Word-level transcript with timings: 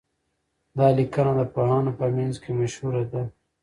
دا 0.77 0.87
لیکنه 0.97 1.31
د 1.39 1.41
پوهانو 1.53 1.91
په 1.99 2.05
منځ 2.17 2.35
کي 2.43 2.51
مشهوره 2.59 3.03
ده. 3.11 3.21